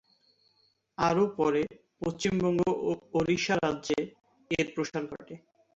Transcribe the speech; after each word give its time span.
আরও 0.97 1.23
পরে 1.37 1.61
পশ্চিমবঙ্গ 2.01 2.61
ও 2.81 2.91
ওড়িশা 3.13 3.55
রাজ্যে 3.57 3.99
এর 4.51 4.67
প্রসার 4.73 5.03
ঘটে। 5.11 5.35